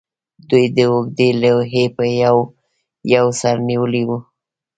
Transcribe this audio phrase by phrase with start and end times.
[0.49, 1.83] دوی د اوږدې لوحې
[2.23, 2.37] یو
[3.13, 4.09] یو سر نیولی و